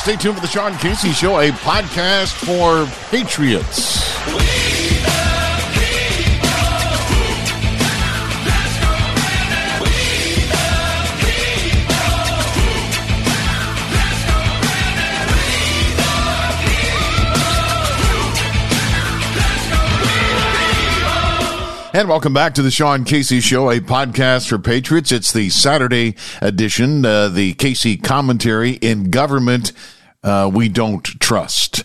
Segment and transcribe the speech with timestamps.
[0.00, 4.69] Stay tuned for the Sean Casey Show, a podcast for patriots.
[21.92, 25.10] And welcome back to the Sean Casey Show, a podcast for patriots.
[25.10, 29.72] It's the Saturday edition, uh, the Casey commentary in government
[30.22, 31.82] uh, we don't trust.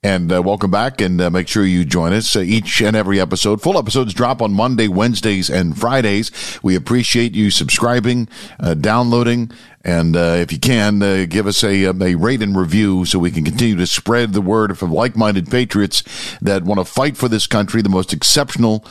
[0.00, 3.18] And uh, welcome back, and uh, make sure you join us uh, each and every
[3.20, 3.60] episode.
[3.60, 6.30] Full episodes drop on Monday, Wednesdays, and Fridays.
[6.62, 8.28] We appreciate you subscribing,
[8.60, 9.50] uh, downloading,
[9.88, 13.30] and uh, if you can, uh, give us a, a rate and review so we
[13.30, 16.02] can continue to spread the word of like-minded patriots
[16.42, 18.84] that want to fight for this country, the most exceptional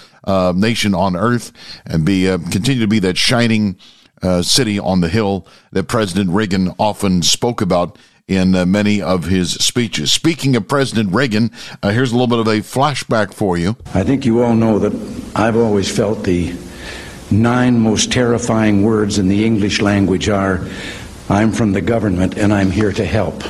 [0.56, 1.52] nation on earth,
[1.86, 3.78] and be continue to be that shining
[4.42, 9.54] city on the hill that President Reagan often spoke about in uh, many of his
[9.54, 10.12] speeches.
[10.12, 13.78] Speaking of President Reagan, uh, here's a little bit of a flashback for you.
[13.94, 14.94] I think you all know that
[15.36, 16.54] I've always felt the
[17.32, 20.68] nine most terrifying words in the English language are
[21.30, 23.44] I'm from the government and I'm here to help.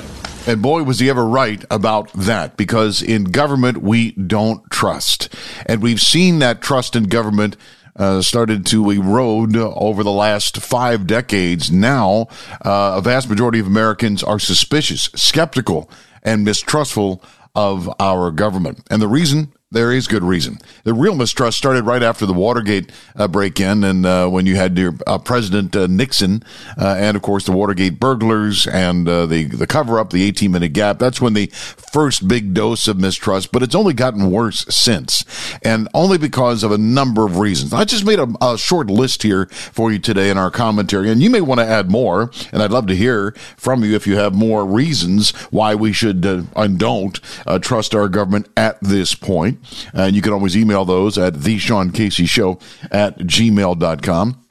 [0.48, 5.34] And boy, was he ever right about that, because in government, we don't trust.
[5.66, 7.58] And we've seen that trust in government
[7.98, 11.70] uh, started to erode over the last five decades.
[11.70, 12.28] Now,
[12.64, 15.90] uh, a vast majority of Americans are suspicious, skeptical,
[16.24, 17.22] and mistrustful
[17.54, 18.84] of our government.
[18.90, 20.60] And the reason there is good reason.
[20.86, 24.78] The real mistrust started right after the Watergate uh, break-in, and uh, when you had
[24.78, 26.42] your uh, President uh, Nixon,
[26.78, 31.00] uh, and of course the Watergate burglars and uh, the the cover-up, the 18-minute gap.
[31.00, 33.52] That's when the first big dose of mistrust.
[33.52, 35.26] But it's only gotten worse since,
[35.62, 37.74] and only because of a number of reasons.
[37.74, 41.22] I just made a, a short list here for you today in our commentary, and
[41.22, 42.32] you may want to add more.
[42.54, 46.24] And I'd love to hear from you if you have more reasons why we should
[46.26, 47.20] and don't
[47.62, 49.57] trust our government at this point.
[49.94, 52.60] And you can always email those at the Sean Casey Show
[52.92, 54.44] at gmail.com.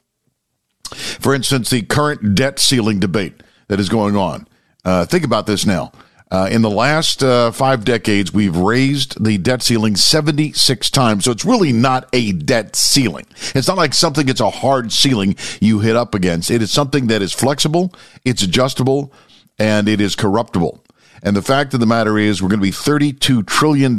[0.93, 4.47] For instance, the current debt ceiling debate that is going on.
[4.85, 5.91] Uh, think about this now.
[6.29, 11.23] Uh, in the last uh, five decades, we've raised the debt ceiling 76 times.
[11.23, 13.25] So it's really not a debt ceiling.
[13.55, 16.51] It's not like something that's a hard ceiling you hit up against.
[16.51, 17.93] It is something that is flexible,
[18.25, 19.13] it's adjustable,
[19.57, 20.83] and it is corruptible.
[21.23, 23.97] And the fact of the matter is, we're going to be $32 trillion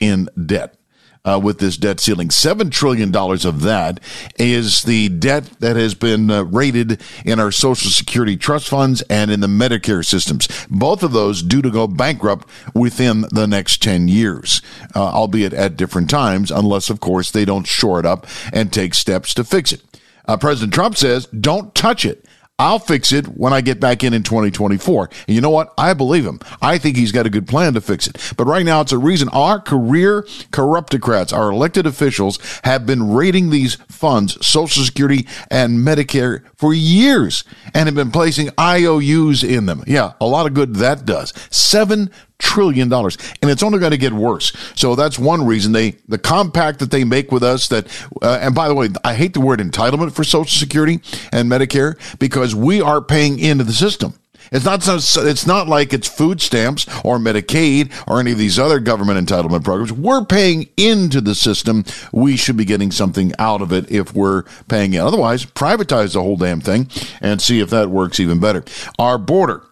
[0.00, 0.74] in debt.
[1.22, 2.28] Uh, with this debt ceiling.
[2.28, 4.00] $7 trillion of that
[4.38, 9.30] is the debt that has been uh, rated in our Social Security trust funds and
[9.30, 10.48] in the Medicare systems.
[10.70, 14.62] Both of those due to go bankrupt within the next 10 years,
[14.96, 18.94] uh, albeit at different times, unless, of course, they don't shore it up and take
[18.94, 19.82] steps to fix it.
[20.24, 22.24] Uh, President Trump says, don't touch it.
[22.60, 25.08] I'll fix it when I get back in in 2024.
[25.26, 25.72] And you know what?
[25.78, 26.40] I believe him.
[26.60, 28.34] I think he's got a good plan to fix it.
[28.36, 33.48] But right now, it's a reason our career corruptocrats, our elected officials, have been raiding
[33.48, 39.82] these funds, Social Security and Medicare, for years and have been placing IOUs in them.
[39.86, 41.32] Yeah, a lot of good that does.
[41.50, 42.10] Seven
[42.40, 46.18] trillion dollars and it's only going to get worse so that's one reason they the
[46.18, 47.86] compact that they make with us that
[48.22, 51.00] uh, and by the way i hate the word entitlement for social security
[51.32, 54.14] and medicare because we are paying into the system
[54.52, 58.58] it's not so, it's not like it's food stamps or Medicaid or any of these
[58.58, 59.92] other government entitlement programs.
[59.92, 61.84] We're paying into the system.
[62.12, 65.00] We should be getting something out of it if we're paying in.
[65.00, 66.88] Otherwise, privatize the whole damn thing
[67.20, 68.64] and see if that works even better.
[68.98, 69.62] Our border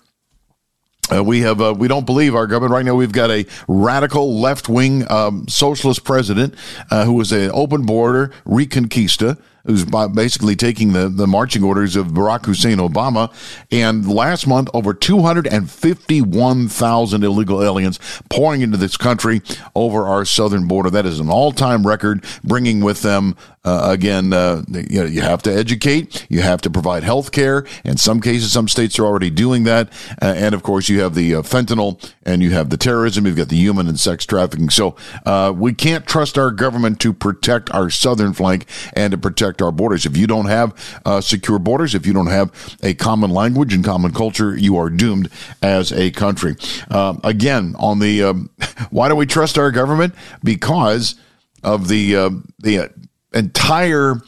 [1.12, 2.94] uh, we have uh, we don't believe our government right now.
[2.94, 6.54] We've got a radical left wing um, socialist president
[6.90, 12.06] uh, who is an open border reconquista who's basically taking the, the marching orders of
[12.08, 13.30] Barack Hussein Obama.
[13.70, 19.42] And last month, over 251,000 illegal aliens pouring into this country
[19.74, 20.88] over our southern border.
[20.88, 25.20] That is an all time record, bringing with them uh, again, uh, you, know, you
[25.20, 27.66] have to educate, you have to provide health care.
[27.84, 29.90] In some cases, some states are already doing that.
[30.22, 33.36] Uh, and of course, you have the uh, fentanyl and you have the terrorism, you've
[33.36, 34.70] got the human and sex trafficking.
[34.70, 34.96] So
[35.26, 39.72] uh, we can't trust our government to protect our southern flank and to protect our
[39.72, 40.06] borders.
[40.06, 43.84] If you don't have uh, secure borders, if you don't have a common language and
[43.84, 45.30] common culture, you are doomed
[45.62, 46.56] as a country.
[46.90, 48.50] again, on the um,
[48.90, 50.14] why do we trust our government?
[50.42, 51.16] Because
[51.64, 52.12] of the
[52.60, 52.90] the
[53.32, 54.20] entire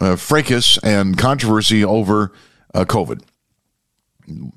[0.00, 2.32] uh, fracas and controversy over
[2.74, 3.22] uh, COVID.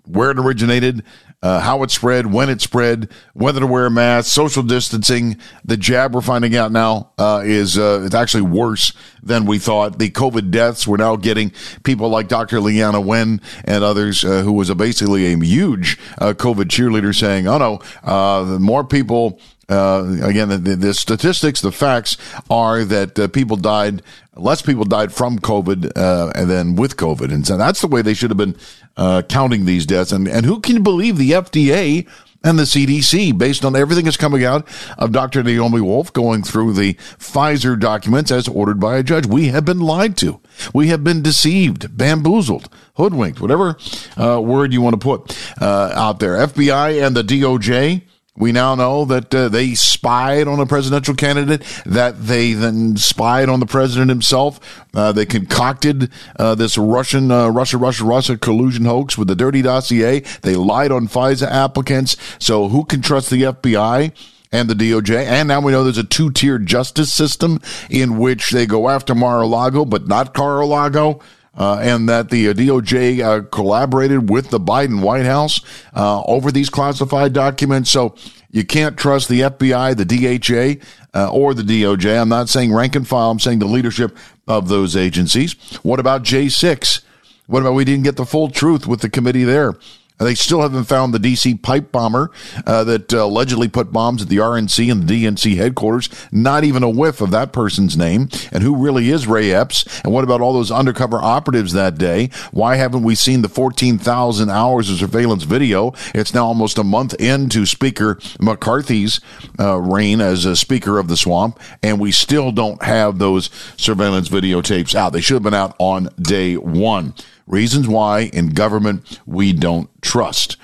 [0.06, 1.04] where it originated,
[1.44, 5.38] uh, how it spread, when it spread, whether to wear a mask, social distancing.
[5.66, 8.94] The jab we're finding out now uh, is uh, it's actually worse
[9.24, 9.98] than we thought.
[9.98, 11.51] The COVID deaths we're now getting
[11.83, 12.57] people like Dr.
[12.57, 17.48] Leana Wen and others uh, who was a basically a huge uh, COVID cheerleader saying,
[17.48, 19.39] "Oh no, uh, more people."
[19.71, 22.18] Uh, again, the, the, statistics, the facts
[22.50, 24.01] are that uh, people died,
[24.35, 27.33] less people died from COVID uh, and then with COVID.
[27.33, 28.57] And so that's the way they should have been
[28.97, 30.12] uh, counting these deaths.
[30.12, 32.06] And, and who can believe the FDA
[32.44, 35.41] and the CDC based on everything that's coming out of Dr.
[35.41, 39.25] Naomi Wolf going through the Pfizer documents as ordered by a judge?
[39.25, 40.41] We have been lied to.
[40.73, 43.77] We have been deceived, bamboozled, hoodwinked, whatever
[44.18, 46.35] uh, word you want to put uh, out there.
[46.35, 48.01] FBI and the DOJ
[48.38, 53.50] we now know that uh, they spied on a presidential candidate, that they then spied
[53.50, 54.86] on the president himself.
[54.94, 59.62] Uh, they concocted uh, this Russian, uh, Russia, Russia, Russia collusion hoax with the dirty
[59.62, 60.22] dossier.
[60.44, 62.16] They lied on FISA applicants.
[62.39, 64.13] So who can trust the FBI?
[64.54, 65.16] and the DOJ.
[65.16, 69.16] And now we know there's a two tier justice system in which they go after
[69.16, 71.22] Mar a Lago, but not Car a Lago
[71.56, 75.59] uh, and that the uh, DOJ uh, collaborated with the Biden White House
[75.94, 77.92] uh, over these classified documents.
[77.92, 78.15] So
[78.51, 82.21] you can't trust the FBI, the DHA, uh, or the DOJ.
[82.21, 83.31] I'm not saying rank and file.
[83.31, 84.15] I'm saying the leadership
[84.48, 85.53] of those agencies.
[85.83, 87.01] What about J6?
[87.48, 89.75] What about we didn't get the full truth with the committee there?
[90.21, 92.31] They still haven't found the DC pipe bomber
[92.65, 96.09] uh, that uh, allegedly put bombs at the RNC and the DNC headquarters.
[96.31, 98.29] Not even a whiff of that person's name.
[98.51, 100.01] And who really is Ray Epps?
[100.03, 102.29] And what about all those undercover operatives that day?
[102.51, 105.94] Why haven't we seen the 14,000 hours of surveillance video?
[106.13, 109.19] It's now almost a month into Speaker McCarthy's
[109.59, 114.29] uh, reign as a Speaker of the Swamp, and we still don't have those surveillance
[114.29, 115.13] videotapes out.
[115.13, 117.13] They should have been out on day one.
[117.51, 120.56] Reasons why in government we don't trust.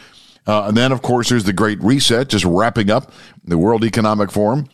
[0.48, 3.12] Uh, and then, of course, there's the Great Reset, just wrapping up
[3.44, 4.70] the World Economic Forum.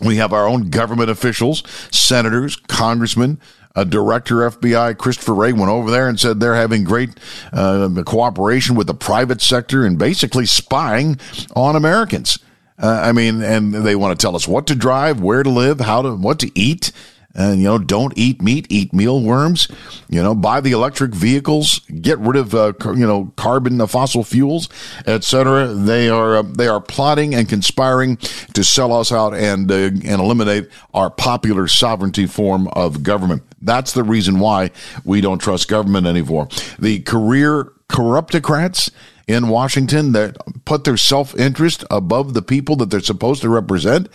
[0.00, 3.38] We have our own government officials, senators, congressmen,
[3.76, 7.10] a director FBI, Christopher Wray, went over there and said they're having great
[7.52, 11.20] uh, cooperation with the private sector and basically spying
[11.54, 12.38] on Americans.
[12.82, 15.80] Uh, I mean, and they want to tell us what to drive, where to live,
[15.80, 16.92] how to, what to eat
[17.34, 19.68] and you know don't eat meat eat mealworms.
[20.08, 24.24] You know buy the electric vehicles get rid of uh, you know carbon the fossil
[24.24, 24.68] fuels
[25.06, 28.16] etc they are uh, they are plotting and conspiring
[28.54, 33.42] to sell us out and uh, and eliminate our popular sovereignty form of government.
[33.60, 34.70] That's the reason why
[35.04, 36.48] we don't trust government anymore.
[36.78, 38.90] The career corruptocrats
[39.28, 44.08] in Washington that put their self interest above the people that they're supposed to represent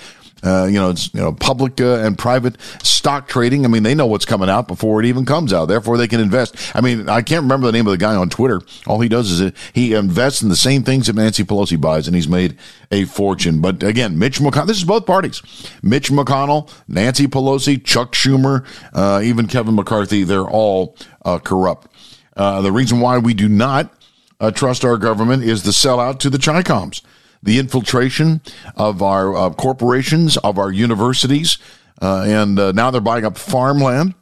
[0.44, 3.66] uh, you know, it's, you know, public uh, and private stock trading.
[3.66, 5.66] I mean, they know what's coming out before it even comes out.
[5.66, 6.76] Therefore, they can invest.
[6.76, 8.62] I mean, I can't remember the name of the guy on Twitter.
[8.86, 12.16] All he does is he invests in the same things that Nancy Pelosi buys, and
[12.16, 12.58] he's made
[12.92, 13.62] a fortune.
[13.62, 15.42] But again, Mitch McConnell, this is both parties.
[15.82, 20.96] Mitch McConnell, Nancy Pelosi, Chuck Schumer, uh, even Kevin McCarthy, they're all
[21.26, 21.88] uh, corrupt.
[22.36, 23.94] Uh, the reason why we do not
[24.40, 27.02] uh, trust our government is the sellout to the Chicoms
[27.48, 28.42] the infiltration
[28.76, 31.58] of our uh, corporations, of our universities,
[32.02, 34.14] uh, and uh, now they're buying up farmland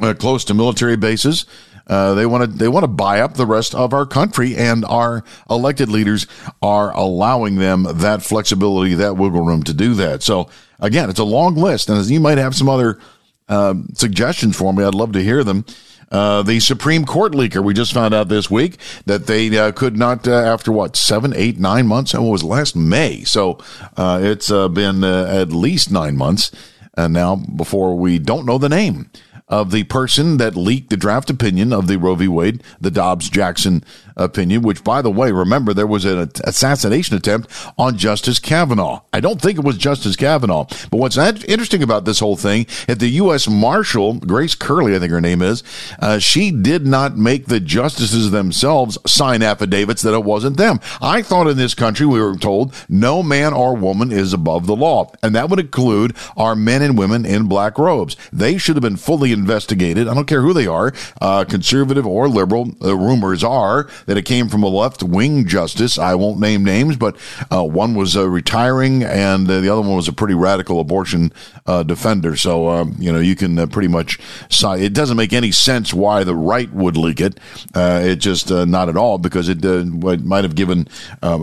[0.00, 1.46] uh, close to military bases.
[1.86, 4.84] Uh, they want to they want to buy up the rest of our country, and
[4.84, 6.26] our elected leaders
[6.60, 10.22] are allowing them that flexibility, that wiggle room to do that.
[10.22, 13.00] So again, it's a long list, and as you might have some other
[13.48, 15.64] uh, suggestions for me, I'd love to hear them.
[16.10, 19.96] Uh, the Supreme Court leaker, we just found out this week that they uh, could
[19.96, 22.14] not, uh, after what, seven, eight, nine months?
[22.14, 23.24] And what was last May?
[23.24, 23.58] So
[23.96, 26.52] uh, it's uh, been at least nine months
[26.96, 29.10] And now before we don't know the name
[29.48, 32.26] of the person that leaked the draft opinion of the Roe v.
[32.26, 33.84] Wade, the Dobbs Jackson
[34.16, 39.02] opinion, which, by the way, remember there was an assassination attempt on Justice Kavanaugh.
[39.12, 40.66] I don't think it was Justice Kavanaugh.
[40.90, 43.48] But what's interesting about this whole thing is the U.S.
[43.48, 45.62] Marshal, Grace Curley, I think her name is,
[46.00, 50.80] uh, she did not make the justices themselves sign affidavits that it wasn't them.
[51.00, 54.76] I thought in this country we were told no man or woman is above the
[54.76, 58.16] law, and that would include our men and women in black robes.
[58.32, 60.08] They should have been fully investigated.
[60.08, 62.66] I don't care who they are, uh, conservative or liberal.
[62.80, 65.98] The rumors are that it came from a left wing justice.
[65.98, 67.16] I won't name names, but
[67.52, 71.32] uh, one was uh, retiring and uh, the other one was a pretty radical abortion
[71.66, 72.36] uh, defender.
[72.36, 74.18] So, um, you know, you can uh, pretty much
[74.50, 77.38] it doesn't make any sense why the right would leak it.
[77.74, 80.88] it just not at all because it, it might have given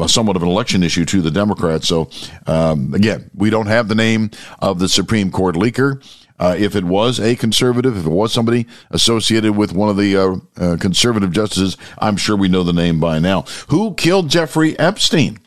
[0.08, 1.88] somewhat of an election issue to the Democrats.
[1.88, 2.10] So,
[2.48, 6.02] um, again, we don't have the name of the Supreme Court leaker.
[6.40, 10.18] Uh, if it was a conservative, if it was somebody associated with one of the
[10.18, 13.44] uh, uh, conservative justices, I'm sure we know the name by now.
[13.70, 15.40] Who killed Jeffrey Epstein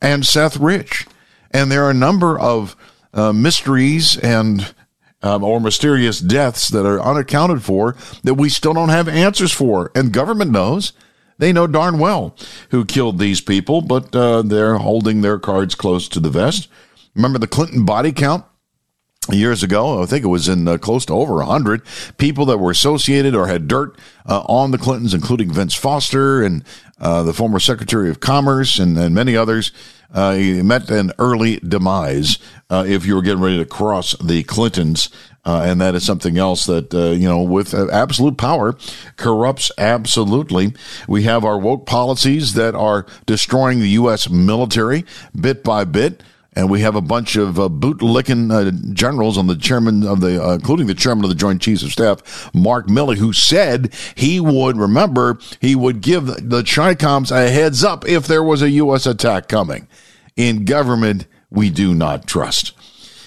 [0.00, 1.06] and Seth Rich?
[1.50, 2.76] And there are a number of
[3.14, 4.74] uh, mysteries and
[5.22, 9.90] um, or mysterious deaths that are unaccounted for that we still don't have answers for.
[9.94, 10.92] And government knows.
[11.38, 12.34] They know darn well
[12.70, 16.68] who killed these people, but uh, they're holding their cards close to the vest.
[17.14, 18.44] Remember the Clinton body count?
[19.30, 20.02] Years ago.
[20.02, 21.82] I think it was in uh, close to over 100
[22.18, 26.64] people that were associated or had dirt uh, on the Clintons, including Vince Foster and
[27.00, 29.72] uh, the former Secretary of Commerce and, and many others.
[30.12, 32.38] Uh, he met an early demise
[32.70, 35.10] uh, if you were getting ready to cross the Clintons.
[35.44, 38.76] Uh, and that is something else that, you know, with absolute power
[39.16, 40.72] corrupts absolutely.
[41.06, 44.28] We have our woke policies that are destroying the U.S.
[44.28, 45.04] military
[45.38, 46.22] bit by bit
[46.56, 50.42] and we have a bunch of uh, bootlicking uh, generals on the chairman of the,
[50.42, 54.40] uh, including the chairman of the Joint Chiefs of Staff, Mark Milley, who said he
[54.40, 59.06] would remember he would give the Chicoms a heads up if there was a U.S.
[59.06, 59.86] attack coming.
[60.34, 62.72] In government, we do not trust.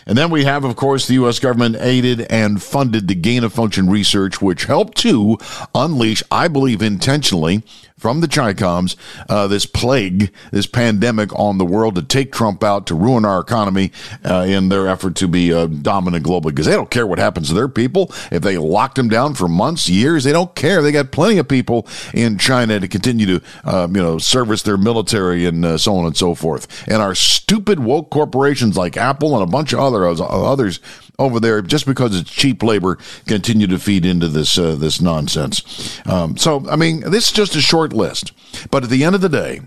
[0.10, 1.38] And then we have, of course, the U.S.
[1.38, 5.38] government aided and funded the gain of function research, which helped to
[5.76, 7.62] unleash, I believe intentionally,
[8.00, 8.96] from the Chicoms,
[9.28, 13.40] uh, this plague, this pandemic on the world to take Trump out, to ruin our
[13.40, 13.92] economy
[14.24, 16.50] uh, in their effort to be uh, dominant globally.
[16.50, 18.12] Because they don't care what happens to their people.
[18.32, 20.82] If they locked them down for months, years, they don't care.
[20.82, 24.78] They got plenty of people in China to continue to, um, you know, service their
[24.78, 26.88] military and uh, so on and so forth.
[26.88, 30.80] And our stupid woke corporations like Apple and a bunch of other others
[31.18, 36.00] over there just because it's cheap labor continue to feed into this uh, this nonsense.
[36.06, 38.32] Um, so I mean, this is just a short list,
[38.72, 39.62] but at the end of the day.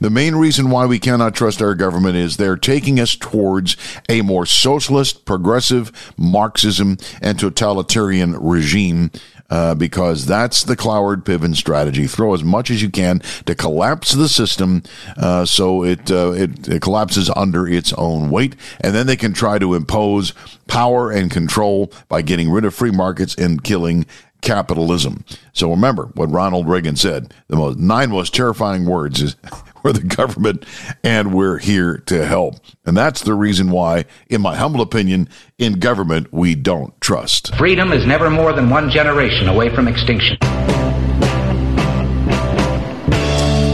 [0.00, 3.76] The main reason why we cannot trust our government is they're taking us towards
[4.08, 9.10] a more socialist, progressive, Marxism, and totalitarian regime
[9.50, 12.06] uh, because that's the Cloward Piven strategy.
[12.06, 14.82] Throw as much as you can to collapse the system
[15.16, 19.32] uh, so it, uh, it, it collapses under its own weight, and then they can
[19.32, 20.32] try to impose
[20.66, 24.06] power and control by getting rid of free markets and killing
[24.40, 25.24] capitalism.
[25.52, 29.36] So remember what Ronald Reagan said: the most nine most terrifying words is
[29.84, 30.64] we're the government
[31.04, 32.56] and we're here to help.
[32.84, 37.54] And that's the reason why, in my humble opinion, in government, we don't trust.
[37.56, 40.38] Freedom is never more than one generation away from extinction.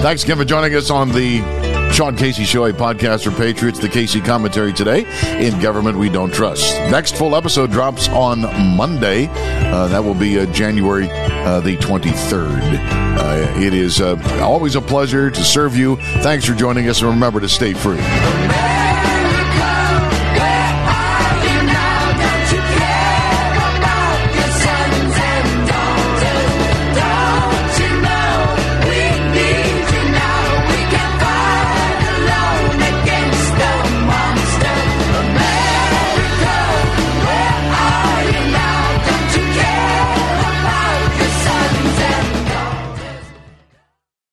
[0.03, 1.41] Thanks again for joining us on the
[1.93, 3.79] Sean Casey Show, a podcast for patriots.
[3.79, 5.05] The Casey commentary today
[5.45, 6.75] in government we don't trust.
[6.91, 8.41] Next full episode drops on
[8.77, 9.29] Monday.
[9.31, 11.09] Uh, that will be uh, January
[11.45, 12.79] uh, the 23rd.
[13.19, 15.97] Uh, it is uh, always a pleasure to serve you.
[16.23, 18.01] Thanks for joining us, and remember to stay free.